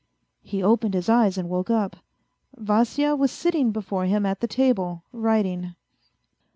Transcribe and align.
He 0.41 0.63
opened 0.63 0.95
his 0.95 1.09
eyes 1.09 1.37
and 1.37 1.47
woke 1.47 1.69
up; 1.69 1.95
Vasya 2.57 3.15
was 3.15 3.31
sitting 3.31 3.69
before 3.69 4.05
him 4.05 4.25
at 4.25 4.39
the 4.39 4.47
table, 4.47 5.03
writing. 5.13 5.75